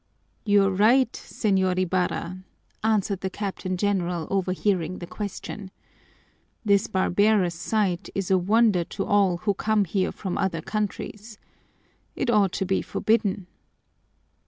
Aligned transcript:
"You're 0.45 0.71
right, 0.71 1.11
Señor 1.13 1.77
Ibarra," 1.77 2.39
answered 2.83 3.21
the 3.21 3.29
Captain 3.29 3.77
General, 3.77 4.25
overhearing 4.31 4.97
the 4.97 5.05
question. 5.05 5.69
"This 6.65 6.87
barbarous 6.87 7.53
sight 7.53 8.09
is 8.15 8.31
a 8.31 8.37
wonder 8.39 8.83
to 8.83 9.05
all 9.05 9.37
who 9.37 9.53
come 9.53 9.85
here 9.85 10.11
from 10.11 10.39
other 10.39 10.61
countries. 10.63 11.37
It 12.15 12.31
ought 12.31 12.53
to 12.53 12.65
be 12.65 12.81
forbidden." 12.81 13.45